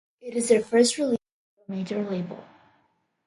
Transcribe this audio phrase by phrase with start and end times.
[0.19, 1.19] It is their first release
[1.53, 2.43] through a major label.